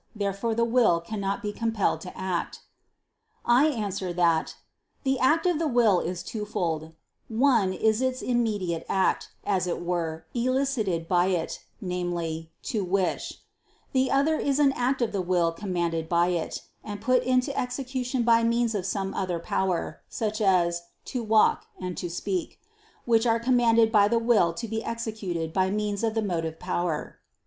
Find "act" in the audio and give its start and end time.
2.17-2.61, 5.19-5.45, 8.89-9.29, 14.73-15.03